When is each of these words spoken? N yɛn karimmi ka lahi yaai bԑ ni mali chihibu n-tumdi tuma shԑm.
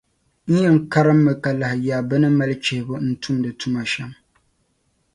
N 0.51 0.53
yɛn 0.63 0.77
karimmi 0.91 1.33
ka 1.43 1.51
lahi 1.59 1.77
yaai 1.87 2.03
bԑ 2.07 2.15
ni 2.21 2.29
mali 2.37 2.55
chihibu 2.63 2.95
n-tumdi 3.07 3.49
tuma 3.59 3.81
shԑm. 3.91 4.11